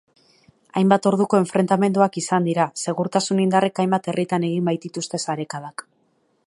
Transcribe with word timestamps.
Hainbat 0.79 1.07
orduko 1.09 1.39
enfrentamenduak 1.41 2.17
izan 2.21 2.47
dira, 2.49 2.65
segurtasun 2.85 3.43
indarrek 3.45 3.83
hainbat 3.85 4.11
herritan 4.13 4.49
egin 4.49 4.71
baitituzte 4.71 5.21
sarekadak. 5.27 5.87